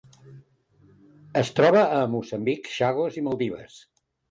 [1.43, 3.79] Es troba a Moçambic, Chagos i Maldives.